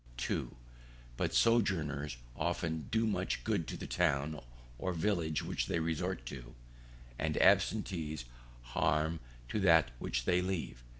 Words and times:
2. 0.17 0.55
But 1.15 1.31
sojourners 1.35 2.17
often 2.35 2.87
do 2.89 3.05
much 3.05 3.43
good 3.43 3.67
to 3.67 3.77
the 3.77 3.85
town 3.85 4.39
or 4.79 4.93
village 4.93 5.43
which 5.43 5.67
they 5.67 5.79
resort 5.79 6.25
to, 6.25 6.55
and 7.19 7.39
absentees 7.39 8.25
harm 8.63 9.19
to 9.47 9.59
that 9.59 9.91
which 9.99 10.25
they 10.25 10.41
leave. 10.41 10.81